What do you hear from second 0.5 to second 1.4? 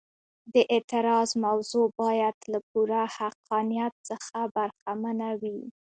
د اعتراض